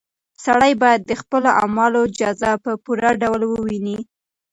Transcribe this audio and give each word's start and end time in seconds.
سړی 0.45 0.73
باید 0.83 1.01
د 1.05 1.11
خپلو 1.21 1.49
اعمالو 1.61 2.01
جزا 2.19 2.51
په 2.63 2.71
پوره 2.83 3.11
ډول 3.21 3.41
وویني. 3.47 3.99